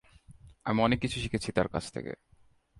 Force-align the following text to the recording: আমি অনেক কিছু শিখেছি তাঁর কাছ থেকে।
আমি 0.65 0.81
অনেক 0.81 0.99
কিছু 0.99 1.19
শিখেছি 1.19 1.51
তাঁর 1.51 1.67
কাছ 1.67 1.91
থেকে। 1.91 2.13